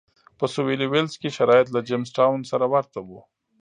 په 0.37 0.45
سوېلي 0.53 0.87
ویلز 0.89 1.13
کې 1.21 1.29
شرایط 1.37 1.67
له 1.75 1.79
جېمز 1.87 2.09
ټاون 2.17 2.39
سره 2.51 2.65
ورته 2.73 2.99
و. 3.07 3.09